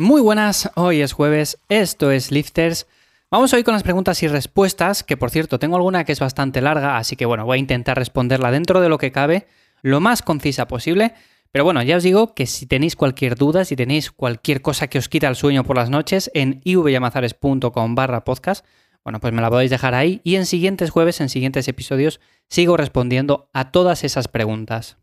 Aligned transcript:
Muy 0.00 0.20
buenas, 0.20 0.70
hoy 0.76 1.00
es 1.00 1.12
jueves, 1.12 1.58
esto 1.68 2.12
es 2.12 2.30
Lifters. 2.30 2.86
Vamos 3.32 3.52
hoy 3.52 3.64
con 3.64 3.74
las 3.74 3.82
preguntas 3.82 4.22
y 4.22 4.28
respuestas, 4.28 5.02
que 5.02 5.16
por 5.16 5.30
cierto 5.30 5.58
tengo 5.58 5.74
alguna 5.74 6.04
que 6.04 6.12
es 6.12 6.20
bastante 6.20 6.60
larga, 6.60 6.98
así 6.98 7.16
que 7.16 7.26
bueno, 7.26 7.44
voy 7.44 7.56
a 7.56 7.58
intentar 7.58 7.98
responderla 7.98 8.52
dentro 8.52 8.80
de 8.80 8.88
lo 8.88 8.96
que 8.96 9.10
cabe, 9.10 9.48
lo 9.82 9.98
más 9.98 10.22
concisa 10.22 10.68
posible. 10.68 11.14
Pero 11.50 11.64
bueno, 11.64 11.82
ya 11.82 11.96
os 11.96 12.04
digo 12.04 12.32
que 12.32 12.46
si 12.46 12.66
tenéis 12.66 12.94
cualquier 12.94 13.34
duda, 13.34 13.64
si 13.64 13.74
tenéis 13.74 14.12
cualquier 14.12 14.62
cosa 14.62 14.86
que 14.86 14.98
os 14.98 15.08
quita 15.08 15.26
el 15.26 15.34
sueño 15.34 15.64
por 15.64 15.74
las 15.74 15.90
noches, 15.90 16.30
en 16.32 16.60
ivyamazares.com 16.62 17.94
barra 17.96 18.22
podcast, 18.22 18.64
bueno, 19.02 19.18
pues 19.18 19.32
me 19.32 19.42
la 19.42 19.50
podéis 19.50 19.72
dejar 19.72 19.96
ahí 19.96 20.20
y 20.22 20.36
en 20.36 20.46
siguientes 20.46 20.90
jueves, 20.90 21.20
en 21.20 21.28
siguientes 21.28 21.66
episodios, 21.66 22.20
sigo 22.48 22.76
respondiendo 22.76 23.50
a 23.52 23.72
todas 23.72 24.04
esas 24.04 24.28
preguntas. 24.28 24.96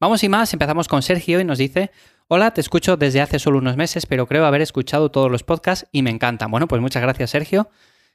Vamos 0.00 0.24
y 0.24 0.30
más, 0.30 0.50
empezamos 0.54 0.88
con 0.88 1.02
Sergio 1.02 1.40
y 1.40 1.44
nos 1.44 1.58
dice, 1.58 1.90
Hola, 2.32 2.52
te 2.52 2.60
escucho 2.60 2.96
desde 2.96 3.20
hace 3.20 3.40
solo 3.40 3.58
unos 3.58 3.76
meses, 3.76 4.06
pero 4.06 4.28
creo 4.28 4.46
haber 4.46 4.60
escuchado 4.60 5.10
todos 5.10 5.28
los 5.28 5.42
podcasts 5.42 5.88
y 5.90 6.02
me 6.02 6.10
encantan. 6.10 6.48
Bueno, 6.48 6.68
pues 6.68 6.80
muchas 6.80 7.02
gracias, 7.02 7.30
Sergio. 7.30 7.70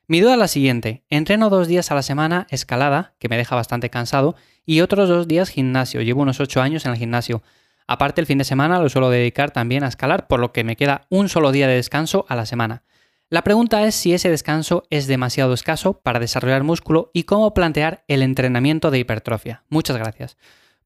Mi 0.08 0.22
duda 0.22 0.36
es 0.36 0.40
la 0.40 0.48
siguiente. 0.48 1.04
Entreno 1.10 1.50
dos 1.50 1.68
días 1.68 1.92
a 1.92 1.96
la 1.96 2.02
semana 2.02 2.48
escalada, 2.50 3.14
que 3.20 3.28
me 3.28 3.36
deja 3.36 3.58
bastante 3.58 3.90
cansado, 3.90 4.38
y 4.66 4.80
otros 4.80 5.10
dos 5.10 5.28
días 5.28 5.50
gimnasio. 5.50 6.00
Llevo 6.02 6.22
unos 6.22 6.40
ocho 6.40 6.62
años 6.62 6.86
en 6.86 6.94
el 6.94 6.98
gimnasio. 6.98 7.44
Aparte, 7.88 8.22
el 8.22 8.26
fin 8.26 8.38
de 8.38 8.46
semana 8.46 8.80
lo 8.80 8.88
suelo 8.88 9.10
dedicar 9.10 9.52
también 9.52 9.84
a 9.84 9.90
escalar, 9.90 10.28
por 10.28 10.40
lo 10.40 10.54
que 10.54 10.64
me 10.64 10.78
queda 10.78 11.08
un 11.10 11.28
solo 11.28 11.52
día 11.52 11.68
de 11.68 11.76
descanso 11.76 12.26
a 12.30 12.38
la 12.38 12.46
semana. 12.46 12.84
La 13.30 13.44
pregunta 13.44 13.86
es 13.86 13.96
si 13.96 14.14
ese 14.14 14.30
descanso 14.30 14.88
es 14.92 15.08
demasiado 15.08 15.54
escaso 15.54 16.00
para 16.00 16.22
desarrollar 16.22 16.64
músculo 16.64 17.12
y 17.14 17.24
cómo 17.24 17.54
plantear 17.54 18.06
el 18.08 18.22
entrenamiento 18.22 18.92
de 18.92 19.00
hipertrofia. 19.00 19.66
Muchas 19.68 19.98
gracias. 19.98 20.38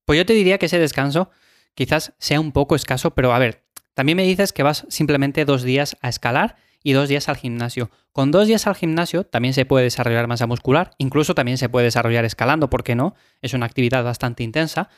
Pues 0.06 0.18
yo 0.18 0.26
te 0.26 0.34
diría 0.34 0.58
que 0.58 0.66
ese 0.66 0.80
descanso 0.80 1.30
quizás 1.80 2.12
sea 2.18 2.42
un 2.42 2.52
poco 2.52 2.76
escaso, 2.76 3.12
pero 3.12 3.32
a 3.32 3.40
ver, 3.40 3.64
también 3.94 4.18
me 4.18 4.24
dices 4.24 4.52
que 4.52 4.64
vas 4.64 4.86
simplemente 4.90 5.46
dos 5.46 5.64
días 5.64 5.96
a 6.02 6.10
escalar 6.10 6.58
y 6.84 6.92
dos 6.92 7.08
días 7.08 7.30
al 7.30 7.38
gimnasio. 7.38 7.90
Con 8.12 8.32
dos 8.32 8.48
días 8.48 8.68
al 8.68 8.76
gimnasio 8.76 9.24
también 9.24 9.54
se 9.54 9.64
puede 9.64 9.86
desarrollar 9.86 10.28
masa 10.28 10.46
muscular, 10.46 10.92
incluso 10.98 11.36
también 11.36 11.58
se 11.58 11.70
puede 11.70 11.86
desarrollar 11.86 12.26
escalando, 12.26 12.70
¿por 12.70 12.84
qué 12.84 12.96
no? 12.96 13.16
Es 13.42 13.54
una 13.54 13.66
actividad 13.66 14.04
bastante 14.04 14.44
intensa. 14.44 14.90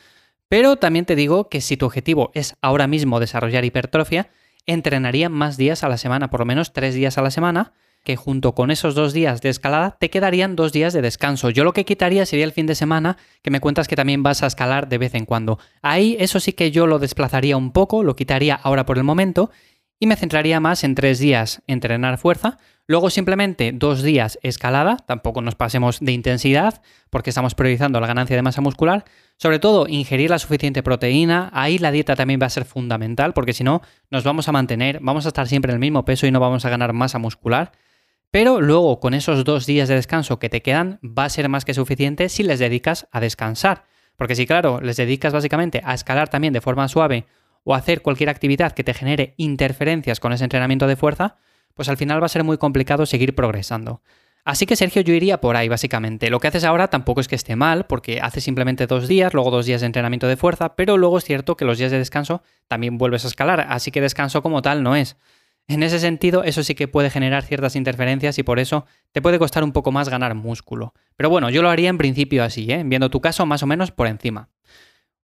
Pero 0.48 0.78
también 0.78 1.06
te 1.06 1.16
digo 1.16 1.50
que 1.50 1.62
si 1.62 1.78
tu 1.78 1.86
objetivo 1.86 2.32
es 2.34 2.56
ahora 2.64 2.88
mismo 2.88 3.20
desarrollar 3.20 3.64
hipertrofia, 3.64 4.32
entrenaría 4.66 5.30
más 5.30 5.58
días 5.58 5.84
a 5.84 5.88
la 5.88 6.00
semana, 6.00 6.32
por 6.32 6.40
lo 6.40 6.48
menos 6.48 6.74
tres 6.74 6.96
días 6.96 7.20
a 7.20 7.22
la 7.22 7.30
semana, 7.30 7.74
que 8.04 8.16
junto 8.16 8.54
con 8.56 8.72
esos 8.72 8.96
dos 8.96 9.14
días 9.14 9.42
de 9.42 9.50
escalada 9.50 9.98
te 10.00 10.10
quedarían 10.10 10.56
dos 10.56 10.74
días 10.74 10.94
de 10.94 11.02
descanso. 11.02 11.50
Yo 11.50 11.64
lo 11.64 11.74
que 11.74 11.86
quitaría 11.86 12.26
sería 12.26 12.46
el 12.46 12.52
fin 12.52 12.66
de 12.66 12.76
semana, 12.76 13.18
que 13.42 13.52
me 13.52 13.60
cuentas 13.60 13.88
que 13.88 13.96
también 13.96 14.24
vas 14.24 14.44
a 14.44 14.48
escalar 14.48 14.90
de 14.90 14.98
vez 14.98 15.16
en 15.16 15.26
cuando. 15.26 15.60
Ahí 15.82 16.18
eso 16.20 16.40
sí 16.40 16.54
que 16.54 16.72
yo 16.72 16.88
lo 16.88 17.00
desplazaría 17.00 17.58
un 17.58 17.72
poco, 17.72 18.04
lo 18.04 18.16
quitaría 18.16 18.56
ahora 18.56 18.86
por 18.86 18.98
el 18.98 19.04
momento 19.04 19.52
y 20.02 20.08
me 20.08 20.16
centraría 20.16 20.60
más 20.60 20.84
en 20.84 20.96
tres 20.96 21.20
días 21.20 21.62
entrenar 21.68 22.18
fuerza, 22.18 22.58
luego 22.88 23.12
simplemente 23.12 23.72
dos 23.72 24.02
días 24.02 24.40
escalada, 24.42 24.98
tampoco 24.98 25.44
nos 25.44 25.54
pasemos 25.54 26.00
de 26.00 26.12
intensidad 26.12 26.82
porque 27.12 27.30
estamos 27.30 27.54
priorizando 27.54 28.00
la 28.00 28.08
ganancia 28.08 28.36
de 28.36 28.42
masa 28.42 28.62
muscular, 28.62 29.06
sobre 29.38 29.60
todo 29.60 29.88
ingerir 29.88 30.32
la 30.32 30.40
suficiente 30.40 30.82
proteína, 30.82 31.52
ahí 31.54 31.78
la 31.78 31.92
dieta 31.92 32.16
también 32.16 32.40
va 32.42 32.48
a 32.48 32.50
ser 32.50 32.66
fundamental 32.66 33.34
porque 33.34 33.54
si 33.54 33.64
no 33.64 33.84
nos 34.10 34.24
vamos 34.24 34.48
a 34.48 34.52
mantener, 34.52 34.98
vamos 35.04 35.26
a 35.26 35.30
estar 35.30 35.48
siempre 35.48 35.72
en 35.72 35.76
el 35.76 35.80
mismo 35.80 36.04
peso 36.04 36.26
y 36.26 36.32
no 36.32 36.40
vamos 36.40 36.66
a 36.66 36.70
ganar 36.72 36.94
masa 36.94 37.20
muscular. 37.20 37.72
Pero 38.32 38.62
luego, 38.62 39.02
con 39.02 39.14
esos 39.14 39.44
dos 39.44 39.66
días 39.66 39.90
de 39.90 39.96
descanso 39.96 40.40
que 40.40 40.48
te 40.48 40.62
quedan, 40.62 41.00
va 41.04 41.26
a 41.26 41.30
ser 41.30 41.50
más 41.50 41.66
que 41.66 41.74
suficiente 41.74 42.30
si 42.30 42.44
les 42.44 42.60
dedicas 42.60 43.08
a 43.12 43.20
descansar. 43.20 43.84
Porque 44.16 44.36
si, 44.36 44.46
claro, 44.46 44.80
les 44.80 44.96
dedicas 44.96 45.34
básicamente 45.34 45.82
a 45.84 45.94
escalar 45.94 46.30
también 46.30 46.54
de 46.54 46.62
forma 46.62 46.88
suave 46.88 47.26
o 47.66 47.76
a 47.76 47.78
hacer 47.78 48.02
cualquier 48.02 48.30
actividad 48.30 48.72
que 48.72 48.86
te 48.86 48.94
genere 48.94 49.34
interferencias 49.36 50.22
con 50.22 50.32
ese 50.32 50.46
entrenamiento 50.46 50.88
de 50.88 50.96
fuerza, 50.96 51.38
pues 51.74 51.90
al 51.90 51.98
final 51.98 52.22
va 52.22 52.28
a 52.28 52.30
ser 52.30 52.46
muy 52.46 52.58
complicado 52.58 53.06
seguir 53.06 53.36
progresando. 53.36 54.02
Así 54.44 54.66
que 54.66 54.76
Sergio, 54.76 55.02
yo 55.02 55.14
iría 55.14 55.40
por 55.40 55.56
ahí 55.56 55.68
básicamente. 55.68 56.30
Lo 56.30 56.40
que 56.40 56.48
haces 56.48 56.64
ahora 56.64 56.88
tampoco 56.88 57.22
es 57.22 57.28
que 57.28 57.36
esté 57.36 57.56
mal, 57.56 57.86
porque 57.86 58.22
haces 58.22 58.44
simplemente 58.44 58.88
dos 58.88 59.08
días, 59.08 59.34
luego 59.34 59.52
dos 59.52 59.66
días 59.66 59.82
de 59.82 59.88
entrenamiento 59.88 60.28
de 60.28 60.38
fuerza, 60.38 60.76
pero 60.76 60.98
luego 60.98 61.18
es 61.18 61.26
cierto 61.26 61.56
que 61.56 61.66
los 61.66 61.78
días 61.78 61.92
de 61.92 62.00
descanso 62.00 62.42
también 62.68 62.98
vuelves 62.98 63.26
a 63.26 63.28
escalar, 63.28 63.68
así 63.70 63.92
que 63.92 64.02
descanso 64.02 64.42
como 64.42 64.62
tal 64.62 64.82
no 64.82 64.96
es. 64.96 65.18
En 65.68 65.84
ese 65.84 66.00
sentido, 66.00 66.44
eso 66.44 66.64
sí 66.64 66.76
que 66.76 66.88
puede 66.88 67.10
generar 67.10 67.44
ciertas 67.44 67.76
interferencias 67.76 68.38
y 68.38 68.44
por 68.44 68.60
eso 68.60 68.86
te 69.12 69.22
puede 69.22 69.40
costar 69.40 69.64
un 69.64 69.72
poco 69.72 69.92
más 69.92 70.10
ganar 70.10 70.36
músculo. 70.36 70.94
Pero 71.16 71.30
bueno, 71.30 71.50
yo 71.50 71.62
lo 71.62 71.70
haría 71.70 71.90
en 71.90 71.98
principio 71.98 72.44
así, 72.44 72.70
¿eh? 72.72 72.84
viendo 72.86 73.10
tu 73.10 73.22
caso 73.22 73.46
más 73.46 73.64
o 73.64 73.68
menos 73.68 73.92
por 73.92 74.08
encima. 74.08 74.50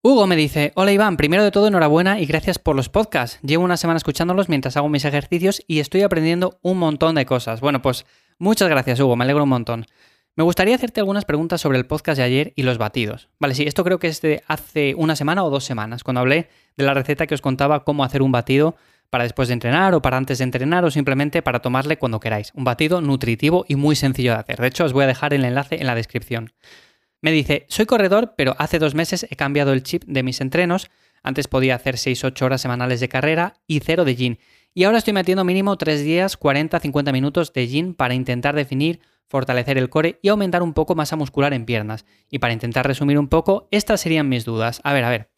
Hugo 0.00 0.28
me 0.28 0.36
dice, 0.36 0.72
hola 0.76 0.92
Iván, 0.92 1.16
primero 1.16 1.42
de 1.42 1.50
todo 1.50 1.66
enhorabuena 1.66 2.20
y 2.20 2.26
gracias 2.26 2.58
por 2.58 2.76
los 2.76 2.88
podcasts. 2.88 3.40
Llevo 3.42 3.64
una 3.64 3.76
semana 3.76 3.96
escuchándolos 3.96 4.48
mientras 4.48 4.76
hago 4.76 4.88
mis 4.88 5.04
ejercicios 5.04 5.62
y 5.66 5.80
estoy 5.80 6.02
aprendiendo 6.02 6.60
un 6.62 6.78
montón 6.78 7.16
de 7.16 7.26
cosas. 7.26 7.60
Bueno, 7.60 7.82
pues 7.82 8.06
muchas 8.38 8.68
gracias 8.68 9.00
Hugo, 9.00 9.16
me 9.16 9.24
alegro 9.24 9.42
un 9.42 9.48
montón. 9.48 9.86
Me 10.36 10.44
gustaría 10.44 10.76
hacerte 10.76 11.00
algunas 11.00 11.24
preguntas 11.24 11.60
sobre 11.60 11.78
el 11.78 11.86
podcast 11.86 12.16
de 12.16 12.22
ayer 12.22 12.52
y 12.54 12.62
los 12.62 12.78
batidos. 12.78 13.28
Vale, 13.40 13.56
sí, 13.56 13.64
esto 13.64 13.82
creo 13.82 13.98
que 13.98 14.06
es 14.06 14.20
de 14.20 14.44
hace 14.46 14.94
una 14.96 15.16
semana 15.16 15.42
o 15.42 15.50
dos 15.50 15.64
semanas, 15.64 16.04
cuando 16.04 16.20
hablé 16.20 16.48
de 16.76 16.84
la 16.84 16.94
receta 16.94 17.26
que 17.26 17.34
os 17.34 17.42
contaba 17.42 17.82
cómo 17.82 18.04
hacer 18.04 18.22
un 18.22 18.30
batido 18.30 18.76
para 19.10 19.24
después 19.24 19.48
de 19.48 19.54
entrenar 19.54 19.94
o 19.94 20.02
para 20.02 20.16
antes 20.16 20.38
de 20.38 20.44
entrenar 20.44 20.84
o 20.84 20.90
simplemente 20.90 21.42
para 21.42 21.60
tomarle 21.60 21.98
cuando 21.98 22.20
queráis. 22.20 22.52
Un 22.54 22.64
batido 22.64 23.00
nutritivo 23.00 23.64
y 23.68 23.76
muy 23.76 23.96
sencillo 23.96 24.32
de 24.32 24.38
hacer. 24.38 24.58
De 24.58 24.66
hecho, 24.66 24.84
os 24.84 24.92
voy 24.92 25.04
a 25.04 25.08
dejar 25.08 25.34
el 25.34 25.44
enlace 25.44 25.76
en 25.80 25.86
la 25.86 25.94
descripción. 25.94 26.52
Me 27.20 27.32
dice, 27.32 27.66
soy 27.68 27.86
corredor, 27.86 28.34
pero 28.36 28.54
hace 28.58 28.78
dos 28.78 28.94
meses 28.94 29.26
he 29.28 29.36
cambiado 29.36 29.72
el 29.72 29.82
chip 29.82 30.04
de 30.06 30.22
mis 30.22 30.40
entrenos. 30.40 30.90
Antes 31.22 31.48
podía 31.48 31.74
hacer 31.74 31.96
6-8 31.96 32.42
horas 32.42 32.60
semanales 32.60 33.00
de 33.00 33.08
carrera 33.08 33.54
y 33.66 33.80
cero 33.80 34.04
de 34.04 34.14
gym. 34.14 34.36
Y 34.72 34.84
ahora 34.84 34.98
estoy 34.98 35.14
metiendo 35.14 35.44
mínimo 35.44 35.76
3 35.76 36.04
días, 36.04 36.38
40-50 36.38 37.12
minutos 37.12 37.52
de 37.52 37.66
gym 37.66 37.94
para 37.94 38.14
intentar 38.14 38.54
definir, 38.54 39.00
fortalecer 39.26 39.78
el 39.78 39.88
core 39.88 40.20
y 40.22 40.28
aumentar 40.28 40.62
un 40.62 40.74
poco 40.74 40.94
masa 40.94 41.16
muscular 41.16 41.52
en 41.54 41.64
piernas. 41.64 42.06
Y 42.30 42.38
para 42.38 42.52
intentar 42.52 42.86
resumir 42.86 43.18
un 43.18 43.28
poco, 43.28 43.66
estas 43.72 44.00
serían 44.00 44.28
mis 44.28 44.44
dudas. 44.44 44.80
A 44.84 44.92
ver, 44.92 45.04
a 45.04 45.10
ver. 45.10 45.30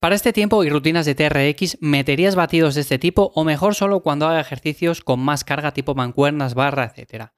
Para 0.00 0.14
este 0.14 0.32
tiempo 0.32 0.64
y 0.64 0.70
rutinas 0.70 1.04
de 1.04 1.14
TRX, 1.14 1.76
¿meterías 1.82 2.34
batidos 2.34 2.74
de 2.74 2.80
este 2.80 2.98
tipo 2.98 3.32
o 3.34 3.44
mejor 3.44 3.74
solo 3.74 4.00
cuando 4.00 4.26
haga 4.26 4.40
ejercicios 4.40 5.02
con 5.02 5.20
más 5.20 5.44
carga 5.44 5.74
tipo 5.74 5.94
mancuernas, 5.94 6.54
barra, 6.54 6.86
etcétera? 6.86 7.34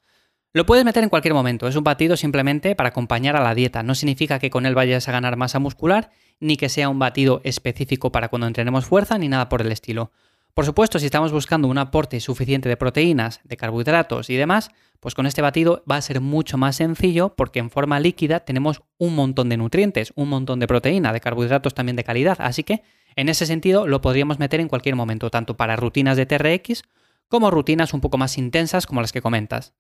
Lo 0.53 0.65
puedes 0.65 0.85
meter 0.85 1.03
en 1.03 1.09
cualquier 1.09 1.35
momento, 1.35 1.67
es 1.67 1.75
un 1.75 1.83
batido 1.83 2.17
simplemente 2.17 2.77
para 2.77 2.91
acompañar 2.91 3.35
a 3.35 3.43
la 3.43 3.57
dieta, 3.57 3.83
no 3.83 3.97
significa 3.97 4.39
que 4.39 4.51
con 4.51 4.65
él 4.65 4.77
vayas 4.77 5.09
a 5.09 5.13
ganar 5.13 5.37
masa 5.37 5.59
muscular, 5.59 6.11
ni 6.39 6.57
que 6.57 6.69
sea 6.69 6.89
un 6.89 7.01
batido 7.01 7.41
específico 7.43 8.13
para 8.13 8.29
cuando 8.29 8.47
entrenemos 8.47 8.85
fuerza, 8.87 9.19
ni 9.19 9.27
nada 9.27 9.49
por 9.49 9.61
el 9.61 9.73
estilo. 9.73 10.13
Por 10.55 10.67
supuesto, 10.67 10.99
si 10.99 11.07
estamos 11.07 11.33
buscando 11.33 11.67
un 11.67 11.79
aporte 11.79 12.21
suficiente 12.21 12.69
de 12.69 12.77
proteínas, 12.77 13.41
de 13.45 13.57
carbohidratos 13.57 14.29
y 14.29 14.37
demás, 14.37 14.71
pues 15.01 15.15
con 15.15 15.25
este 15.25 15.41
batido 15.41 15.83
va 15.91 15.97
a 15.97 16.03
ser 16.03 16.21
mucho 16.21 16.59
más 16.59 16.77
sencillo 16.77 17.35
porque 17.35 17.59
en 17.59 17.71
forma 17.71 17.99
líquida 18.01 18.41
tenemos 18.41 18.83
un 18.99 19.15
montón 19.15 19.49
de 19.49 19.57
nutrientes, 19.57 20.13
un 20.15 20.29
montón 20.29 20.61
de 20.61 20.67
proteína, 20.67 21.15
de 21.15 21.21
carbohidratos 21.21 21.73
también 21.73 21.97
de 21.97 22.05
calidad. 22.05 22.37
Así 22.39 22.65
que 22.65 22.83
en 23.17 23.31
ese 23.31 23.47
sentido 23.47 23.87
lo 23.87 24.03
podríamos 24.03 24.39
meter 24.39 24.61
en 24.61 24.69
cualquier 24.69 24.95
momento, 24.95 25.31
tanto 25.31 25.57
para 25.57 25.75
rutinas 25.75 26.19
de 26.19 26.27
TRX 26.27 26.83
como 27.29 27.51
rutinas 27.51 27.95
un 27.95 28.03
poco 28.03 28.19
más 28.19 28.37
intensas 28.37 28.87
como 28.87 29.01
las 29.01 29.13
que 29.13 29.23
comentas. 29.23 29.73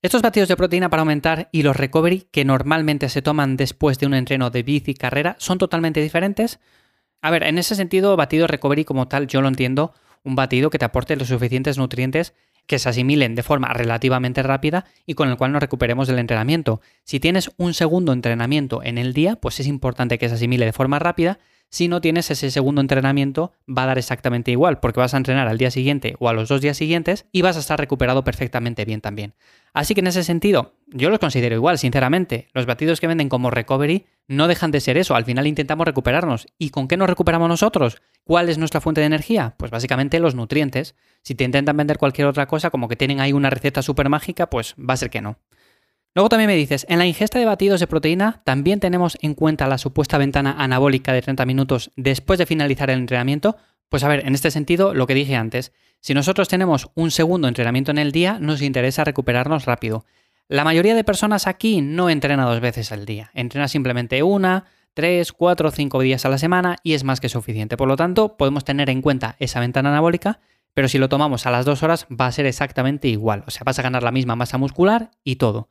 Estos 0.00 0.22
batidos 0.22 0.48
de 0.48 0.56
proteína 0.56 0.88
para 0.88 1.02
aumentar 1.02 1.50
y 1.52 1.62
los 1.62 1.76
recovery 1.76 2.28
que 2.30 2.46
normalmente 2.46 3.10
se 3.10 3.20
toman 3.20 3.58
después 3.58 3.98
de 3.98 4.06
un 4.06 4.14
entreno 4.14 4.48
de 4.48 4.62
bici 4.62 4.94
carrera 4.94 5.36
son 5.38 5.58
totalmente 5.58 6.00
diferentes. 6.00 6.58
A 7.20 7.30
ver, 7.30 7.42
en 7.42 7.58
ese 7.58 7.74
sentido, 7.74 8.16
batido 8.16 8.46
recovery 8.46 8.86
como 8.86 9.08
tal 9.08 9.26
yo 9.26 9.42
lo 9.42 9.48
entiendo 9.48 9.92
un 10.26 10.34
batido 10.34 10.68
que 10.68 10.78
te 10.78 10.84
aporte 10.84 11.16
los 11.16 11.28
suficientes 11.28 11.78
nutrientes 11.78 12.34
que 12.66 12.80
se 12.80 12.88
asimilen 12.88 13.36
de 13.36 13.44
forma 13.44 13.72
relativamente 13.72 14.42
rápida 14.42 14.84
y 15.06 15.14
con 15.14 15.28
el 15.28 15.36
cual 15.36 15.52
nos 15.52 15.62
recuperemos 15.62 16.08
del 16.08 16.18
entrenamiento. 16.18 16.80
Si 17.04 17.20
tienes 17.20 17.52
un 17.56 17.74
segundo 17.74 18.12
entrenamiento 18.12 18.82
en 18.82 18.98
el 18.98 19.12
día, 19.12 19.36
pues 19.36 19.60
es 19.60 19.68
importante 19.68 20.18
que 20.18 20.28
se 20.28 20.34
asimile 20.34 20.66
de 20.66 20.72
forma 20.72 20.98
rápida. 20.98 21.38
Si 21.68 21.88
no 21.88 22.00
tienes 22.00 22.30
ese 22.30 22.50
segundo 22.50 22.80
entrenamiento, 22.80 23.52
va 23.68 23.82
a 23.82 23.86
dar 23.86 23.98
exactamente 23.98 24.50
igual, 24.50 24.78
porque 24.78 25.00
vas 25.00 25.14
a 25.14 25.16
entrenar 25.16 25.48
al 25.48 25.58
día 25.58 25.70
siguiente 25.70 26.14
o 26.18 26.28
a 26.28 26.32
los 26.32 26.48
dos 26.48 26.60
días 26.60 26.76
siguientes 26.76 27.26
y 27.32 27.42
vas 27.42 27.56
a 27.56 27.60
estar 27.60 27.78
recuperado 27.78 28.24
perfectamente 28.24 28.84
bien 28.84 29.00
también. 29.00 29.34
Así 29.72 29.94
que 29.94 30.00
en 30.00 30.06
ese 30.06 30.24
sentido, 30.24 30.74
yo 30.86 31.10
los 31.10 31.18
considero 31.18 31.54
igual, 31.54 31.76
sinceramente. 31.78 32.48
Los 32.54 32.66
batidos 32.66 33.00
que 33.00 33.08
venden 33.08 33.28
como 33.28 33.50
recovery 33.50 34.06
no 34.28 34.48
dejan 34.48 34.70
de 34.70 34.80
ser 34.80 34.96
eso. 34.96 35.14
Al 35.14 35.24
final 35.24 35.46
intentamos 35.46 35.86
recuperarnos. 35.86 36.46
¿Y 36.56 36.70
con 36.70 36.88
qué 36.88 36.96
nos 36.96 37.10
recuperamos 37.10 37.48
nosotros? 37.48 38.00
¿Cuál 38.24 38.48
es 38.48 38.58
nuestra 38.58 38.80
fuente 38.80 39.00
de 39.02 39.08
energía? 39.08 39.54
Pues 39.58 39.70
básicamente 39.70 40.18
los 40.18 40.34
nutrientes. 40.34 40.94
Si 41.22 41.34
te 41.34 41.44
intentan 41.44 41.76
vender 41.76 41.98
cualquier 41.98 42.26
otra 42.26 42.46
cosa, 42.46 42.70
como 42.70 42.88
que 42.88 42.96
tienen 42.96 43.20
ahí 43.20 43.32
una 43.32 43.50
receta 43.50 43.82
súper 43.82 44.08
mágica, 44.08 44.48
pues 44.48 44.74
va 44.78 44.94
a 44.94 44.96
ser 44.96 45.10
que 45.10 45.20
no. 45.20 45.38
Luego 46.16 46.30
también 46.30 46.48
me 46.48 46.56
dices, 46.56 46.86
en 46.88 46.98
la 46.98 47.04
ingesta 47.04 47.38
de 47.38 47.44
batidos 47.44 47.78
de 47.78 47.86
proteína 47.86 48.40
también 48.42 48.80
tenemos 48.80 49.18
en 49.20 49.34
cuenta 49.34 49.66
la 49.66 49.76
supuesta 49.76 50.16
ventana 50.16 50.56
anabólica 50.58 51.12
de 51.12 51.20
30 51.20 51.44
minutos 51.44 51.90
después 51.94 52.38
de 52.38 52.46
finalizar 52.46 52.88
el 52.88 53.00
entrenamiento. 53.00 53.58
Pues 53.90 54.02
a 54.02 54.08
ver, 54.08 54.26
en 54.26 54.34
este 54.34 54.50
sentido, 54.50 54.94
lo 54.94 55.06
que 55.06 55.12
dije 55.12 55.36
antes, 55.36 55.74
si 56.00 56.14
nosotros 56.14 56.48
tenemos 56.48 56.88
un 56.94 57.10
segundo 57.10 57.48
entrenamiento 57.48 57.90
en 57.90 57.98
el 57.98 58.12
día, 58.12 58.38
nos 58.40 58.62
interesa 58.62 59.04
recuperarnos 59.04 59.66
rápido. 59.66 60.06
La 60.48 60.64
mayoría 60.64 60.94
de 60.94 61.04
personas 61.04 61.46
aquí 61.46 61.82
no 61.82 62.08
entrena 62.08 62.46
dos 62.46 62.60
veces 62.60 62.92
al 62.92 63.04
día, 63.04 63.30
entrena 63.34 63.68
simplemente 63.68 64.22
una, 64.22 64.64
tres, 64.94 65.32
cuatro, 65.32 65.70
cinco 65.70 66.00
días 66.00 66.24
a 66.24 66.30
la 66.30 66.38
semana 66.38 66.76
y 66.82 66.94
es 66.94 67.04
más 67.04 67.20
que 67.20 67.28
suficiente. 67.28 67.76
Por 67.76 67.88
lo 67.88 67.96
tanto, 67.96 68.38
podemos 68.38 68.64
tener 68.64 68.88
en 68.88 69.02
cuenta 69.02 69.36
esa 69.38 69.60
ventana 69.60 69.90
anabólica, 69.90 70.40
pero 70.72 70.88
si 70.88 70.96
lo 70.96 71.10
tomamos 71.10 71.44
a 71.44 71.50
las 71.50 71.66
dos 71.66 71.82
horas 71.82 72.06
va 72.10 72.26
a 72.26 72.32
ser 72.32 72.46
exactamente 72.46 73.06
igual, 73.06 73.44
o 73.46 73.50
sea, 73.50 73.64
vas 73.66 73.78
a 73.78 73.82
ganar 73.82 74.02
la 74.02 74.12
misma 74.12 74.34
masa 74.34 74.56
muscular 74.56 75.10
y 75.22 75.36
todo. 75.36 75.68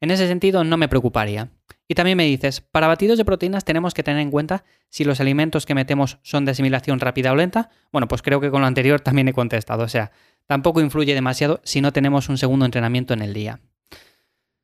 En 0.00 0.10
ese 0.10 0.26
sentido 0.26 0.64
no 0.64 0.76
me 0.76 0.88
preocuparía. 0.88 1.50
Y 1.86 1.94
también 1.94 2.16
me 2.16 2.24
dices, 2.24 2.60
para 2.60 2.86
batidos 2.86 3.18
de 3.18 3.24
proteínas 3.24 3.64
tenemos 3.64 3.92
que 3.92 4.02
tener 4.02 4.20
en 4.20 4.30
cuenta 4.30 4.64
si 4.88 5.04
los 5.04 5.20
alimentos 5.20 5.66
que 5.66 5.74
metemos 5.74 6.18
son 6.22 6.44
de 6.44 6.52
asimilación 6.52 7.00
rápida 7.00 7.32
o 7.32 7.36
lenta. 7.36 7.70
Bueno, 7.92 8.08
pues 8.08 8.22
creo 8.22 8.40
que 8.40 8.50
con 8.50 8.62
lo 8.62 8.66
anterior 8.66 9.00
también 9.00 9.28
he 9.28 9.32
contestado, 9.34 9.84
o 9.84 9.88
sea, 9.88 10.10
tampoco 10.46 10.80
influye 10.80 11.14
demasiado 11.14 11.60
si 11.64 11.80
no 11.80 11.92
tenemos 11.92 12.28
un 12.28 12.38
segundo 12.38 12.64
entrenamiento 12.64 13.12
en 13.12 13.22
el 13.22 13.34
día. 13.34 13.60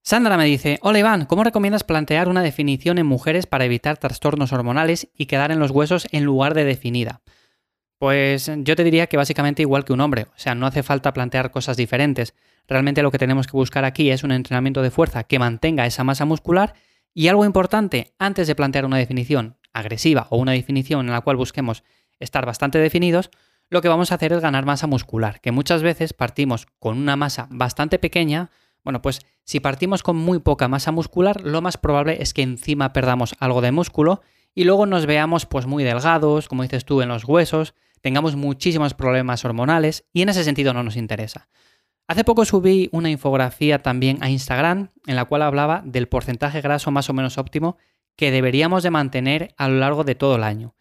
Sandra 0.03 0.39
me 0.39 0.47
dice, 0.47 0.79
hola 0.81 0.99
Iván, 0.99 1.27
¿cómo 1.27 1.45
recomiendas 1.45 1.85
plantear 1.85 2.29
una 2.29 2.43
definición 2.43 2.97
en 2.97 3.07
mujeres 3.07 3.45
para 3.45 3.67
evitar 3.67 3.99
trastornos 3.99 4.53
hormonales 4.53 5.09
y 5.15 5.27
quedar 5.27 5.53
en 5.53 5.59
los 5.59 5.71
huesos 5.71 6.09
en 6.11 6.25
lugar 6.25 6.55
de 6.55 6.65
definida? 6.65 7.21
Pues 8.01 8.51
yo 8.61 8.77
te 8.77 8.83
diría 8.83 9.09
que 9.09 9.19
básicamente 9.19 9.61
igual 9.61 9.85
que 9.85 9.93
un 9.93 10.01
hombre, 10.01 10.23
o 10.23 10.39
sea, 10.39 10.55
no 10.55 10.67
hace 10.67 10.83
falta 10.83 11.13
plantear 11.13 11.51
cosas 11.51 11.77
diferentes. 11.77 12.35
Realmente 12.67 13.03
lo 13.03 13.11
que 13.11 13.19
tenemos 13.19 13.47
que 13.47 13.53
buscar 13.53 13.85
aquí 13.85 14.11
es 14.11 14.25
un 14.25 14.33
entrenamiento 14.33 14.81
de 14.81 14.91
fuerza 14.91 15.25
que 15.25 15.39
mantenga 15.39 15.85
esa 15.85 16.03
masa 16.03 16.25
muscular 16.25 16.73
y 17.13 17.29
algo 17.29 17.45
importante, 17.45 18.15
antes 18.19 18.47
de 18.47 18.55
plantear 18.55 18.87
una 18.87 18.97
definición 18.97 19.59
agresiva 19.75 20.29
o 20.31 20.39
una 20.39 20.53
definición 20.53 21.09
en 21.09 21.13
la 21.13 21.21
cual 21.21 21.37
busquemos 21.37 21.85
estar 22.21 22.47
bastante 22.47 22.79
definidos, 22.79 23.29
lo 23.69 23.83
que 23.83 23.89
vamos 23.89 24.13
a 24.13 24.15
hacer 24.15 24.33
es 24.33 24.41
ganar 24.41 24.65
masa 24.65 24.87
muscular, 24.87 25.43
que 25.43 25.53
muchas 25.53 25.83
veces 25.83 26.15
partimos 26.15 26.69
con 26.79 26.97
una 26.97 27.17
masa 27.17 27.49
bastante 27.51 27.99
pequeña, 27.99 28.51
bueno, 28.83 29.03
pues 29.03 29.21
si 29.45 29.61
partimos 29.61 30.03
con 30.03 30.17
muy 30.17 30.39
poca 30.39 30.69
masa 30.69 30.91
muscular, 30.91 31.43
lo 31.43 31.61
más 31.61 31.77
probable 31.77 32.23
es 32.23 32.33
que 32.33 32.41
encima 32.41 32.95
perdamos 32.95 33.35
algo 33.41 33.61
de 33.61 33.73
músculo 33.73 34.23
y 34.55 34.65
luego 34.65 34.87
nos 34.87 35.05
veamos 35.05 35.45
pues 35.45 35.67
muy 35.67 35.85
delgados, 35.85 36.49
como 36.49 36.63
dices 36.63 36.87
tú, 36.87 37.03
en 37.03 37.11
los 37.11 37.25
huesos, 37.25 37.75
tengamos 38.01 38.37
muchísimos 38.37 38.95
problemas 38.95 39.45
hormonales 39.45 40.05
y 40.13 40.23
en 40.23 40.29
ese 40.29 40.45
sentido 40.45 40.73
no 40.73 40.83
nos 40.83 40.97
interesa. 40.97 41.49
Hace 42.07 42.25
poco 42.25 42.45
subí 42.45 42.89
una 42.93 43.11
infografía 43.11 43.81
también 43.83 44.19
a 44.21 44.31
Instagram 44.31 44.91
en 45.07 45.17
la 45.17 45.27
cual 45.27 45.43
hablaba 45.43 45.83
del 45.85 46.09
porcentaje 46.09 46.61
graso 46.61 46.91
más 46.91 47.09
o 47.09 47.13
menos 47.13 47.39
óptimo 47.39 47.77
que 48.17 48.31
deberíamos 48.31 48.83
de 48.83 48.91
mantener 48.91 49.55
a 49.57 49.69
lo 49.69 49.79
largo 49.79 50.05
de 50.05 50.15
todo 50.15 50.37
el 50.37 50.43
año. 50.43 50.75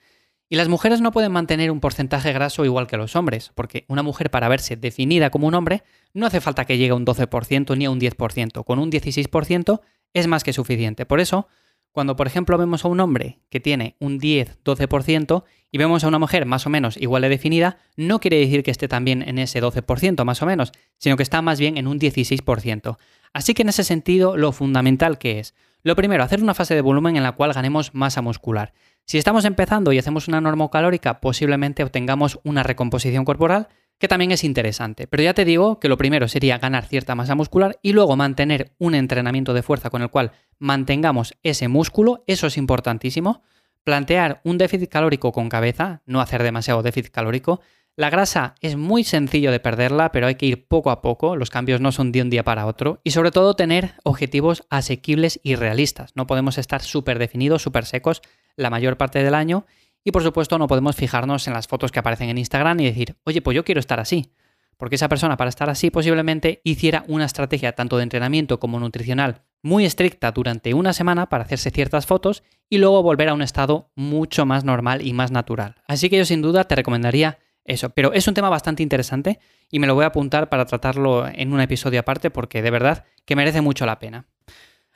Y 0.51 0.55
las 0.55 0.67
mujeres 0.67 0.99
no 0.99 1.11
pueden 1.11 1.31
mantener 1.31 1.69
un 1.69 1.79
porcentaje 1.79 2.33
graso 2.33 2.65
igual 2.65 2.87
que 2.87 2.97
los 2.97 3.15
hombres, 3.15 3.51
porque 3.53 3.85
una 3.87 4.01
mujer 4.01 4.31
para 4.31 4.49
verse 4.49 4.75
definida 4.75 5.29
como 5.29 5.45
un 5.47 5.53
hombre 5.53 5.83
no 6.15 6.25
hace 6.25 6.41
falta 6.41 6.65
que 6.65 6.79
llegue 6.79 6.91
a 6.91 6.95
un 6.95 7.05
12% 7.05 7.77
ni 7.77 7.85
a 7.85 7.91
un 7.91 7.99
10%, 7.99 8.63
con 8.65 8.79
un 8.79 8.91
16% 8.91 9.81
es 10.13 10.25
más 10.25 10.43
que 10.43 10.51
suficiente. 10.51 11.05
Por 11.05 11.19
eso, 11.19 11.47
cuando 11.91 12.15
por 12.15 12.27
ejemplo 12.27 12.57
vemos 12.57 12.85
a 12.85 12.87
un 12.87 12.99
hombre 12.99 13.39
que 13.49 13.59
tiene 13.59 13.95
un 13.99 14.19
10-12% 14.19 15.43
y 15.71 15.77
vemos 15.77 16.03
a 16.03 16.07
una 16.07 16.19
mujer 16.19 16.45
más 16.45 16.65
o 16.65 16.69
menos 16.69 16.97
igual 16.97 17.21
de 17.21 17.29
definida, 17.29 17.77
no 17.95 18.19
quiere 18.19 18.39
decir 18.39 18.63
que 18.63 18.71
esté 18.71 18.87
también 18.87 19.21
en 19.27 19.37
ese 19.37 19.61
12% 19.61 20.23
más 20.23 20.41
o 20.41 20.45
menos, 20.45 20.71
sino 20.97 21.17
que 21.17 21.23
está 21.23 21.41
más 21.41 21.59
bien 21.59 21.77
en 21.77 21.87
un 21.87 21.99
16%. 21.99 22.97
Así 23.33 23.53
que 23.53 23.61
en 23.61 23.69
ese 23.69 23.83
sentido, 23.83 24.37
lo 24.37 24.51
fundamental 24.51 25.17
que 25.17 25.39
es, 25.39 25.53
lo 25.83 25.95
primero, 25.95 26.23
hacer 26.23 26.41
una 26.41 26.53
fase 26.53 26.75
de 26.75 26.81
volumen 26.81 27.15
en 27.15 27.23
la 27.23 27.33
cual 27.33 27.53
ganemos 27.53 27.93
masa 27.93 28.21
muscular. 28.21 28.73
Si 29.05 29.17
estamos 29.17 29.45
empezando 29.45 29.91
y 29.91 29.97
hacemos 29.97 30.27
una 30.27 30.41
normocalórica, 30.41 31.21
posiblemente 31.21 31.83
obtengamos 31.83 32.39
una 32.43 32.63
recomposición 32.63 33.25
corporal, 33.25 33.69
que 33.99 34.07
también 34.07 34.31
es 34.31 34.43
interesante. 34.43 35.07
Pero 35.07 35.21
ya 35.21 35.33
te 35.33 35.45
digo 35.45 35.79
que 35.79 35.89
lo 35.89 35.97
primero 35.97 36.27
sería 36.27 36.57
ganar 36.57 36.85
cierta 36.85 37.15
masa 37.15 37.35
muscular 37.35 37.77
y 37.81 37.93
luego 37.93 38.15
mantener 38.15 38.73
un 38.79 38.95
entrenamiento 38.95 39.53
de 39.53 39.61
fuerza 39.61 39.89
con 39.89 40.01
el 40.01 40.09
cual 40.09 40.31
mantengamos 40.57 41.35
ese 41.43 41.67
músculo, 41.67 42.23
eso 42.25 42.47
es 42.47 42.57
importantísimo. 42.57 43.43
Plantear 43.83 44.41
un 44.43 44.57
déficit 44.57 44.89
calórico 44.89 45.31
con 45.31 45.49
cabeza, 45.49 46.01
no 46.05 46.21
hacer 46.21 46.43
demasiado 46.43 46.81
déficit 46.81 47.11
calórico. 47.11 47.61
La 47.95 48.09
grasa 48.09 48.55
es 48.61 48.77
muy 48.77 49.03
sencillo 49.03 49.51
de 49.51 49.59
perderla, 49.59 50.13
pero 50.13 50.27
hay 50.27 50.35
que 50.35 50.45
ir 50.45 50.67
poco 50.67 50.89
a 50.89 51.01
poco, 51.01 51.35
los 51.35 51.49
cambios 51.49 51.81
no 51.81 51.91
son 51.91 52.13
de 52.13 52.21
un 52.21 52.29
día 52.29 52.45
para 52.45 52.65
otro. 52.65 53.01
Y 53.03 53.11
sobre 53.11 53.31
todo 53.31 53.55
tener 53.55 53.95
objetivos 54.03 54.63
asequibles 54.69 55.41
y 55.43 55.55
realistas. 55.55 56.13
No 56.15 56.25
podemos 56.25 56.57
estar 56.57 56.81
súper 56.81 57.19
definidos, 57.19 57.61
súper 57.61 57.85
secos 57.85 58.21
la 58.55 58.69
mayor 58.69 58.95
parte 58.95 59.21
del 59.23 59.33
año 59.33 59.65
y 60.03 60.11
por 60.11 60.23
supuesto 60.23 60.57
no 60.57 60.67
podemos 60.67 60.95
fijarnos 60.95 61.47
en 61.47 61.53
las 61.53 61.67
fotos 61.67 61.91
que 61.91 61.99
aparecen 61.99 62.29
en 62.29 62.37
Instagram 62.37 62.79
y 62.79 62.85
decir, 62.85 63.15
oye, 63.23 63.41
pues 63.41 63.55
yo 63.55 63.63
quiero 63.63 63.79
estar 63.79 63.99
así. 63.99 64.31
Porque 64.77 64.95
esa 64.95 65.09
persona 65.09 65.35
para 65.35 65.49
estar 65.49 65.69
así 65.69 65.89
posiblemente 65.91 66.61
hiciera 66.63 67.03
una 67.07 67.25
estrategia 67.25 67.73
tanto 67.73 67.97
de 67.97 68.03
entrenamiento 68.03 68.59
como 68.59 68.79
nutricional 68.79 69.41
muy 69.61 69.85
estricta 69.85 70.31
durante 70.31 70.73
una 70.73 70.93
semana 70.93 71.27
para 71.27 71.43
hacerse 71.43 71.71
ciertas 71.71 72.05
fotos 72.05 72.43
y 72.69 72.77
luego 72.77 73.03
volver 73.03 73.29
a 73.29 73.33
un 73.33 73.41
estado 73.41 73.91
mucho 73.95 74.45
más 74.45 74.63
normal 74.63 75.05
y 75.05 75.13
más 75.13 75.31
natural. 75.31 75.75
Así 75.85 76.09
que 76.09 76.17
yo 76.17 76.25
sin 76.25 76.41
duda 76.41 76.63
te 76.63 76.75
recomendaría 76.75 77.39
eso. 77.65 77.89
Pero 77.89 78.13
es 78.13 78.27
un 78.27 78.33
tema 78.33 78.49
bastante 78.49 78.83
interesante 78.83 79.39
y 79.69 79.79
me 79.79 79.87
lo 79.87 79.95
voy 79.95 80.03
a 80.03 80.07
apuntar 80.07 80.49
para 80.49 80.65
tratarlo 80.65 81.27
en 81.27 81.53
un 81.53 81.61
episodio 81.61 81.99
aparte 81.99 82.31
porque 82.31 82.61
de 82.61 82.71
verdad 82.71 83.05
que 83.25 83.35
merece 83.35 83.61
mucho 83.61 83.85
la 83.85 83.99
pena. 83.99 84.27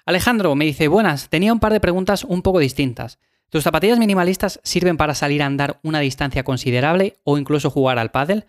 Alejandro 0.05 0.55
me 0.55 0.65
dice, 0.65 0.87
buenas, 0.87 1.29
tenía 1.29 1.53
un 1.53 1.59
par 1.59 1.71
de 1.71 1.79
preguntas 1.79 2.23
un 2.23 2.41
poco 2.41 2.59
distintas. 2.59 3.19
¿Tus 3.53 3.61
zapatillas 3.61 3.99
minimalistas 3.99 4.59
sirven 4.63 4.97
para 4.97 5.13
salir 5.13 5.43
a 5.43 5.45
andar 5.45 5.79
una 5.83 5.99
distancia 5.99 6.41
considerable 6.41 7.19
o 7.23 7.37
incluso 7.37 7.69
jugar 7.69 7.99
al 7.99 8.09
pádel? 8.09 8.47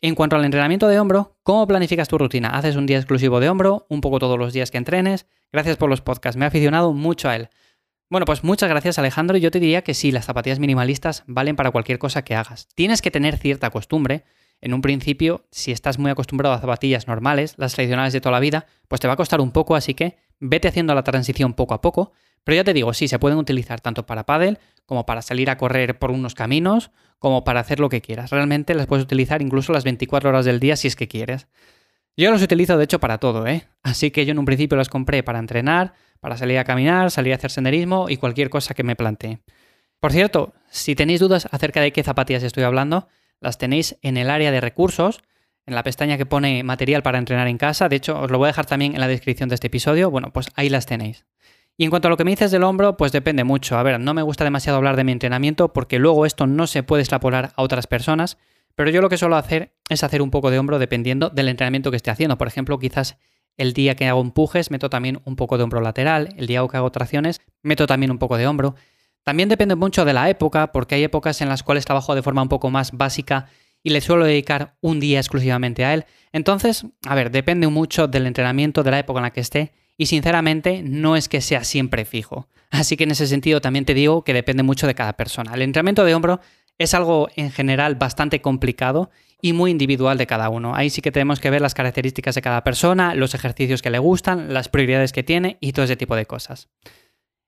En 0.00 0.14
cuanto 0.14 0.34
al 0.34 0.46
entrenamiento 0.46 0.88
de 0.88 0.98
hombro, 0.98 1.36
¿cómo 1.42 1.66
planificas 1.66 2.08
tu 2.08 2.16
rutina? 2.16 2.48
¿Haces 2.48 2.74
un 2.74 2.86
día 2.86 2.96
exclusivo 2.96 3.38
de 3.38 3.50
hombro? 3.50 3.84
¿Un 3.90 4.00
poco 4.00 4.18
todos 4.18 4.38
los 4.38 4.54
días 4.54 4.70
que 4.70 4.78
entrenes? 4.78 5.26
Gracias 5.52 5.76
por 5.76 5.90
los 5.90 6.00
podcasts, 6.00 6.38
me 6.38 6.46
he 6.46 6.48
aficionado 6.48 6.94
mucho 6.94 7.28
a 7.28 7.36
él. 7.36 7.50
Bueno, 8.08 8.24
pues 8.24 8.44
muchas 8.44 8.70
gracias 8.70 8.98
Alejandro. 8.98 9.36
Yo 9.36 9.50
te 9.50 9.60
diría 9.60 9.82
que 9.82 9.92
sí, 9.92 10.10
las 10.10 10.24
zapatillas 10.24 10.58
minimalistas 10.58 11.22
valen 11.26 11.54
para 11.54 11.70
cualquier 11.70 11.98
cosa 11.98 12.22
que 12.22 12.34
hagas. 12.34 12.66
Tienes 12.74 13.02
que 13.02 13.10
tener 13.10 13.36
cierta 13.36 13.68
costumbre. 13.68 14.24
En 14.60 14.74
un 14.74 14.80
principio, 14.80 15.46
si 15.50 15.72
estás 15.72 15.98
muy 15.98 16.10
acostumbrado 16.10 16.54
a 16.54 16.60
zapatillas 16.60 17.06
normales, 17.06 17.54
las 17.58 17.74
tradicionales 17.74 18.12
de 18.12 18.20
toda 18.20 18.32
la 18.32 18.40
vida, 18.40 18.66
pues 18.88 19.00
te 19.00 19.06
va 19.06 19.14
a 19.14 19.16
costar 19.16 19.40
un 19.40 19.52
poco, 19.52 19.76
así 19.76 19.94
que 19.94 20.16
vete 20.40 20.68
haciendo 20.68 20.94
la 20.94 21.02
transición 21.02 21.54
poco 21.54 21.74
a 21.74 21.80
poco. 21.80 22.12
Pero 22.44 22.56
ya 22.56 22.64
te 22.64 22.72
digo, 22.72 22.94
sí, 22.94 23.08
se 23.08 23.18
pueden 23.18 23.38
utilizar 23.38 23.80
tanto 23.80 24.06
para 24.06 24.24
pádel 24.24 24.58
como 24.86 25.04
para 25.04 25.20
salir 25.20 25.50
a 25.50 25.56
correr 25.56 25.98
por 25.98 26.10
unos 26.10 26.34
caminos, 26.34 26.90
como 27.18 27.44
para 27.44 27.60
hacer 27.60 27.80
lo 27.80 27.88
que 27.88 28.00
quieras. 28.00 28.30
Realmente 28.30 28.74
las 28.74 28.86
puedes 28.86 29.04
utilizar 29.04 29.42
incluso 29.42 29.72
las 29.72 29.84
24 29.84 30.28
horas 30.28 30.44
del 30.44 30.60
día 30.60 30.76
si 30.76 30.88
es 30.88 30.96
que 30.96 31.08
quieres. 31.08 31.48
Yo 32.16 32.30
los 32.30 32.42
utilizo 32.42 32.78
de 32.78 32.84
hecho 32.84 32.98
para 32.98 33.18
todo, 33.18 33.46
¿eh? 33.46 33.66
Así 33.82 34.10
que 34.10 34.24
yo 34.24 34.32
en 34.32 34.38
un 34.38 34.44
principio 34.44 34.78
las 34.78 34.88
compré 34.88 35.22
para 35.22 35.38
entrenar, 35.38 35.92
para 36.20 36.36
salir 36.36 36.58
a 36.58 36.64
caminar, 36.64 37.10
salir 37.10 37.32
a 37.32 37.36
hacer 37.36 37.50
senderismo 37.50 38.08
y 38.08 38.16
cualquier 38.16 38.48
cosa 38.48 38.74
que 38.74 38.84
me 38.84 38.96
plantee. 38.96 39.40
Por 40.00 40.12
cierto, 40.12 40.54
si 40.70 40.94
tenéis 40.94 41.20
dudas 41.20 41.48
acerca 41.50 41.80
de 41.80 41.92
qué 41.92 42.02
zapatillas 42.02 42.42
estoy 42.42 42.64
hablando, 42.64 43.08
las 43.40 43.58
tenéis 43.58 43.96
en 44.02 44.16
el 44.16 44.30
área 44.30 44.50
de 44.50 44.60
recursos, 44.60 45.22
en 45.66 45.74
la 45.74 45.82
pestaña 45.82 46.16
que 46.16 46.26
pone 46.26 46.62
material 46.62 47.02
para 47.02 47.18
entrenar 47.18 47.48
en 47.48 47.58
casa. 47.58 47.88
De 47.88 47.96
hecho, 47.96 48.20
os 48.20 48.30
lo 48.30 48.38
voy 48.38 48.46
a 48.46 48.48
dejar 48.48 48.66
también 48.66 48.94
en 48.94 49.00
la 49.00 49.08
descripción 49.08 49.48
de 49.48 49.56
este 49.56 49.66
episodio. 49.66 50.10
Bueno, 50.10 50.32
pues 50.32 50.48
ahí 50.54 50.68
las 50.68 50.86
tenéis. 50.86 51.26
Y 51.76 51.84
en 51.84 51.90
cuanto 51.90 52.08
a 52.08 52.10
lo 52.10 52.16
que 52.16 52.24
me 52.24 52.30
dices 52.30 52.50
del 52.50 52.62
hombro, 52.62 52.96
pues 52.96 53.12
depende 53.12 53.44
mucho. 53.44 53.76
A 53.76 53.82
ver, 53.82 54.00
no 54.00 54.14
me 54.14 54.22
gusta 54.22 54.44
demasiado 54.44 54.78
hablar 54.78 54.96
de 54.96 55.04
mi 55.04 55.12
entrenamiento 55.12 55.72
porque 55.72 55.98
luego 55.98 56.24
esto 56.24 56.46
no 56.46 56.66
se 56.66 56.82
puede 56.82 57.02
extrapolar 57.02 57.52
a 57.54 57.62
otras 57.62 57.86
personas, 57.86 58.38
pero 58.74 58.90
yo 58.90 59.02
lo 59.02 59.10
que 59.10 59.18
suelo 59.18 59.36
hacer 59.36 59.74
es 59.90 60.02
hacer 60.02 60.22
un 60.22 60.30
poco 60.30 60.50
de 60.50 60.58
hombro 60.58 60.78
dependiendo 60.78 61.28
del 61.28 61.48
entrenamiento 61.48 61.90
que 61.90 61.98
esté 61.98 62.10
haciendo. 62.10 62.38
Por 62.38 62.48
ejemplo, 62.48 62.78
quizás 62.78 63.18
el 63.58 63.74
día 63.74 63.94
que 63.94 64.06
hago 64.06 64.20
empujes 64.20 64.70
meto 64.70 64.88
también 64.88 65.20
un 65.24 65.36
poco 65.36 65.58
de 65.58 65.64
hombro 65.64 65.80
lateral, 65.80 66.30
el 66.36 66.46
día 66.46 66.66
que 66.70 66.76
hago 66.76 66.90
tracciones 66.90 67.40
meto 67.62 67.86
también 67.86 68.10
un 68.10 68.18
poco 68.18 68.38
de 68.38 68.46
hombro. 68.46 68.74
También 69.26 69.48
depende 69.48 69.74
mucho 69.74 70.04
de 70.04 70.12
la 70.12 70.30
época, 70.30 70.70
porque 70.70 70.94
hay 70.94 71.02
épocas 71.02 71.40
en 71.40 71.48
las 71.48 71.64
cuales 71.64 71.84
trabajo 71.84 72.14
de 72.14 72.22
forma 72.22 72.42
un 72.42 72.48
poco 72.48 72.70
más 72.70 72.92
básica 72.92 73.48
y 73.82 73.90
le 73.90 74.00
suelo 74.00 74.24
dedicar 74.24 74.76
un 74.80 75.00
día 75.00 75.18
exclusivamente 75.18 75.84
a 75.84 75.94
él. 75.94 76.04
Entonces, 76.30 76.86
a 77.04 77.16
ver, 77.16 77.32
depende 77.32 77.66
mucho 77.66 78.06
del 78.06 78.28
entrenamiento, 78.28 78.84
de 78.84 78.92
la 78.92 79.00
época 79.00 79.18
en 79.18 79.24
la 79.24 79.32
que 79.32 79.40
esté 79.40 79.72
y 79.96 80.06
sinceramente 80.06 80.80
no 80.84 81.16
es 81.16 81.28
que 81.28 81.40
sea 81.40 81.64
siempre 81.64 82.04
fijo. 82.04 82.46
Así 82.70 82.96
que 82.96 83.02
en 83.02 83.10
ese 83.10 83.26
sentido 83.26 83.60
también 83.60 83.84
te 83.84 83.94
digo 83.94 84.22
que 84.22 84.32
depende 84.32 84.62
mucho 84.62 84.86
de 84.86 84.94
cada 84.94 85.14
persona. 85.14 85.54
El 85.54 85.62
entrenamiento 85.62 86.04
de 86.04 86.14
hombro 86.14 86.38
es 86.78 86.94
algo 86.94 87.28
en 87.34 87.50
general 87.50 87.96
bastante 87.96 88.40
complicado 88.40 89.10
y 89.42 89.54
muy 89.54 89.72
individual 89.72 90.18
de 90.18 90.28
cada 90.28 90.50
uno. 90.50 90.76
Ahí 90.76 90.88
sí 90.88 91.02
que 91.02 91.10
tenemos 91.10 91.40
que 91.40 91.50
ver 91.50 91.62
las 91.62 91.74
características 91.74 92.36
de 92.36 92.42
cada 92.42 92.62
persona, 92.62 93.16
los 93.16 93.34
ejercicios 93.34 93.82
que 93.82 93.90
le 93.90 93.98
gustan, 93.98 94.54
las 94.54 94.68
prioridades 94.68 95.12
que 95.12 95.24
tiene 95.24 95.56
y 95.60 95.72
todo 95.72 95.84
ese 95.84 95.96
tipo 95.96 96.14
de 96.14 96.26
cosas. 96.26 96.68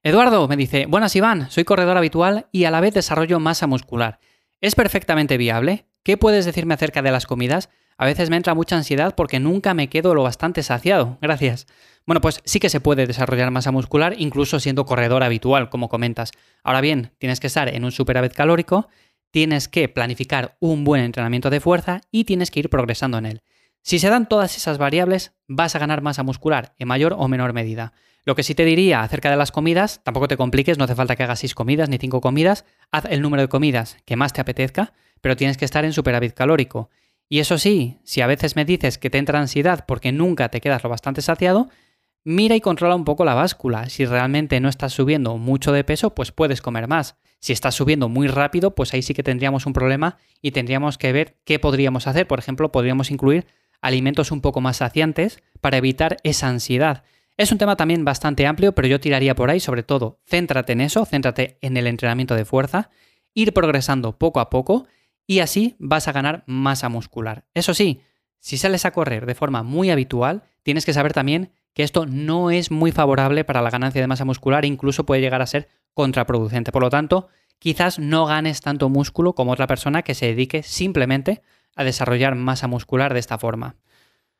Eduardo 0.05 0.47
me 0.47 0.57
dice, 0.57 0.87
buenas 0.87 1.17
Iván, 1.17 1.51
soy 1.51 1.65
corredor 1.65 1.97
habitual 1.97 2.47
y 2.53 2.65
a 2.65 2.71
la 2.71 2.81
vez 2.81 2.95
desarrollo 2.95 3.41
masa 3.41 3.67
muscular. 3.67 4.21
¿Es 4.61 4.77
perfectamente 4.77 5.37
viable? 5.37 5.87
¿Qué 6.05 6.17
puedes 6.17 6.45
decirme 6.45 6.75
acerca 6.75 7.03
de 7.03 7.11
las 7.11 7.27
comidas? 7.27 7.69
A 7.97 8.07
veces 8.07 8.31
me 8.31 8.37
entra 8.37 8.55
mucha 8.55 8.77
ansiedad 8.77 9.17
porque 9.17 9.41
nunca 9.41 9.75
me 9.75 9.89
quedo 9.89 10.15
lo 10.15 10.23
bastante 10.23 10.63
saciado. 10.63 11.19
Gracias. 11.21 11.67
Bueno, 12.07 12.21
pues 12.21 12.41
sí 12.45 12.61
que 12.61 12.71
se 12.71 12.79
puede 12.79 13.09
desarrollar 13.09 13.51
masa 13.51 13.73
muscular 13.73 14.15
incluso 14.19 14.61
siendo 14.61 14.87
corredor 14.87 15.25
habitual, 15.25 15.69
como 15.69 15.89
comentas. 15.89 16.31
Ahora 16.63 16.81
bien, 16.81 17.11
tienes 17.19 17.41
que 17.41 17.49
estar 17.49 17.69
en 17.69 17.85
un 17.85 17.91
superávit 17.91 18.35
calórico, 18.35 18.89
tienes 19.33 19.67
que 19.67 19.89
planificar 19.89 20.57
un 20.61 20.85
buen 20.85 21.03
entrenamiento 21.03 21.51
de 21.51 21.59
fuerza 21.59 22.03
y 22.13 22.23
tienes 22.23 22.53
que 22.53 22.61
ir 22.61 22.71
progresando 22.71 23.19
en 23.19 23.27
él. 23.27 23.43
Si 23.83 23.99
se 23.99 24.11
dan 24.11 24.29
todas 24.29 24.57
esas 24.57 24.79
variables, 24.79 25.33
vas 25.49 25.75
a 25.75 25.81
ganar 25.81 26.03
masa 26.03 26.23
muscular 26.23 26.75
en 26.79 26.87
mayor 26.87 27.17
o 27.19 27.27
menor 27.27 27.53
medida. 27.53 27.95
Lo 28.29 28.35
que 28.35 28.43
sí 28.43 28.55
te 28.55 28.67
diría 28.67 29.01
acerca 29.01 29.31
de 29.31 29.39
las 29.39 29.53
comidas, 29.53 30.03
tampoco 30.05 30.29
te 30.29 30.37
compliques, 30.37 30.77
no 30.77 30.85
hace 30.85 30.95
falta 30.95 31.17
que 31.17 31.23
hagas 31.23 31.39
6 31.39 31.55
comidas 31.55 31.89
ni 31.89 31.97
5 31.97 32.21
comidas, 32.21 32.67
haz 32.91 33.07
el 33.07 33.23
número 33.23 33.41
de 33.41 33.49
comidas 33.49 33.97
que 34.05 34.17
más 34.17 34.35
te 34.35 34.43
apetezca, 34.43 34.93
pero 35.23 35.35
tienes 35.35 35.57
que 35.57 35.65
estar 35.65 35.87
en 35.87 35.95
superávit 35.95 36.35
calórico. 36.35 36.91
Y 37.31 37.39
eso 37.39 37.57
sí, 37.57 37.97
si 38.05 38.21
a 38.21 38.27
veces 38.27 38.55
me 38.55 38.67
dices 38.67 38.99
que 38.99 39.09
te 39.09 39.17
entra 39.17 39.41
ansiedad 39.41 39.87
porque 39.89 40.13
nunca 40.13 40.51
te 40.51 40.61
quedas 40.61 40.83
lo 40.83 40.91
bastante 40.91 41.23
saciado, 41.23 41.71
mira 42.23 42.55
y 42.55 42.61
controla 42.61 42.97
un 42.97 43.07
poco 43.07 43.25
la 43.25 43.33
báscula. 43.33 43.89
Si 43.89 44.05
realmente 44.05 44.61
no 44.61 44.69
estás 44.69 44.93
subiendo 44.93 45.39
mucho 45.39 45.73
de 45.73 45.83
peso, 45.83 46.15
pues 46.15 46.31
puedes 46.31 46.61
comer 46.61 46.87
más. 46.87 47.17
Si 47.41 47.55
estás 47.55 47.77
subiendo 47.77 48.11
muy 48.11 48.29
rápido, 48.29 48.75
pues 48.75 48.93
ahí 48.93 49.01
sí 49.01 49.15
que 49.15 49.23
tendríamos 49.23 49.65
un 49.65 49.73
problema 49.73 50.19
y 50.43 50.51
tendríamos 50.51 50.99
que 50.99 51.15
ver 51.15 51.39
qué 51.47 51.59
podríamos 51.59 52.07
hacer. 52.07 52.27
Por 52.27 52.41
ejemplo, 52.41 52.71
podríamos 52.73 53.11
incluir 53.11 53.47
alimentos 53.81 54.33
un 54.33 54.43
poco 54.43 54.61
más 54.61 54.77
saciantes 54.77 55.43
para 55.63 55.79
evitar 55.79 56.19
esa 56.25 56.49
ansiedad. 56.49 57.05
Es 57.39 57.53
un 57.53 57.59
tema 57.59 57.77
también 57.77 58.05
bastante 58.05 58.49
amplio, 58.49 58.75
pero 58.75 58.89
yo 58.89 58.99
tiraría 58.99 59.37
por 59.37 59.49
ahí, 59.49 59.61
sobre 59.61 59.85
todo, 59.85 60.19
céntrate 60.27 60.73
en 60.73 60.81
eso, 60.81 61.07
céntrate 61.07 61.57
en 61.61 61.77
el 61.77 61.87
entrenamiento 61.87 62.35
de 62.35 62.45
fuerza, 62.45 62.91
ir 63.33 63.55
progresando 63.55 64.19
poco 64.19 64.41
a 64.41 64.51
poco 64.51 64.89
y 65.25 65.39
así 65.39 65.77
vas 65.79 66.09
a 66.09 66.13
ganar 66.13 66.43
masa 66.47 66.89
muscular. 66.89 67.45
Eso 67.55 67.75
sí, 67.75 68.01
si 68.41 68.59
sales 68.59 68.85
a 68.85 68.91
correr 68.91 69.25
de 69.25 69.37
forma 69.37 69.63
muy 69.63 69.91
habitual, 69.91 70.43
tienes 70.65 70.85
que 70.85 70.93
saber 70.93 71.13
también 71.13 71.53
que 71.75 71.85
esto 71.85 72.07
no 72.07 72.51
es 72.51 72.73
muy 72.73 72.91
favorable 72.91 73.45
para 73.45 73.63
la 73.63 73.71
ganancia 73.71 74.01
de 74.01 74.09
masa 74.09 74.25
muscular 74.25 74.65
incluso 74.65 75.07
puede 75.07 75.21
llegar 75.21 75.41
a 75.41 75.47
ser 75.47 75.69
contraproducente. 75.95 76.73
Por 76.73 76.83
lo 76.83 76.91
tanto, 76.91 77.29
quizás 77.61 78.01
no 78.01 78.27
ganes 78.27 78.63
tanto 78.63 78.89
músculo 78.89 79.37
como 79.37 79.53
otra 79.53 79.69
persona 79.69 80.03
que 80.03 80.17
se 80.17 80.27
dedique 80.27 80.65
simplemente 80.65 81.43
a 81.77 81.85
desarrollar 81.85 82.35
masa 82.35 82.67
muscular 82.67 83.15
de 83.15 83.21
esta 83.21 83.39
forma. 83.39 83.77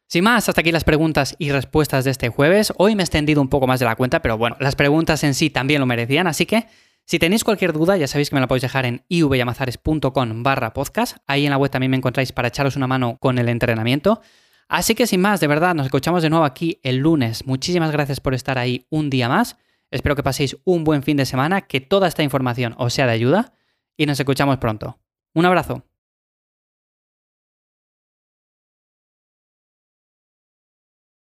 Sin 0.09 0.25
más, 0.25 0.49
hasta 0.49 0.63
aquí 0.63 0.73
las 0.73 0.85
preguntas 0.85 1.37
y 1.39 1.53
respuestas 1.53 2.05
de 2.05 2.11
este 2.11 2.31
jueves. 2.31 2.73
Hoy 2.79 2.97
me 2.97 3.03
he 3.03 3.05
extendido 3.05 3.43
un 3.43 3.49
poco 3.49 3.67
más 3.67 3.79
de 3.79 3.85
la 3.85 3.95
cuenta, 3.95 4.23
pero 4.23 4.39
bueno, 4.39 4.57
las 4.59 4.75
preguntas 4.75 5.23
en 5.23 5.35
sí 5.35 5.51
también 5.51 5.81
lo 5.81 5.87
merecían, 5.87 6.27
así 6.27 6.47
que 6.47 6.67
si 7.05 7.19
tenéis 7.19 7.45
cualquier 7.45 7.75
duda, 7.75 7.97
ya 7.99 8.07
sabéis 8.07 8.31
que 8.31 8.35
me 8.37 8.41
la 8.41 8.49
podéis 8.49 8.63
dejar 8.63 8.87
en 8.87 9.03
ivyamazares.com 9.09 10.43
barra 10.43 10.73
podcast. 10.73 11.19
Ahí 11.27 11.45
en 11.45 11.51
la 11.51 11.59
web 11.59 11.71
también 11.71 11.91
me 11.91 11.99
encontráis 11.99 12.33
para 12.33 12.49
echaros 12.49 12.77
una 12.77 12.87
mano 12.87 13.19
con 13.19 13.39
el 13.39 13.51
entrenamiento. 13.51 14.23
Así 14.67 14.95
que 14.95 15.07
sin 15.07 15.21
más, 15.21 15.41
de 15.41 15.47
verdad, 15.47 15.75
nos 15.75 15.87
escuchamos 15.87 16.23
de 16.23 16.31
nuevo 16.31 16.45
aquí 16.47 16.81
el 16.83 16.97
lunes. 16.97 17.47
Muchísimas 17.47 17.93
gracias 17.93 18.21
por 18.21 18.35
estar 18.35 18.59
ahí 18.59 18.87
un 18.91 19.11
día 19.11 19.29
más. 19.29 19.57
Espero 19.91 20.17
que 20.17 20.23
paséis 20.23 20.57
un 20.65 20.85
buen 20.85 21.03
fin 21.03 21.17
de 21.17 21.27
semana, 21.27 21.63
que 21.63 21.81
toda 21.81 22.09
esta 22.09 22.23
información 22.23 22.75
os 22.79 22.93
sea 22.93 23.07
de 23.07 23.13
ayuda 23.13 23.53
y 23.97 24.07
nos 24.07 24.21
escuchamos 24.21 24.59
pronto. 24.59 24.99
Un 25.35 25.47
abrazo. 25.47 25.85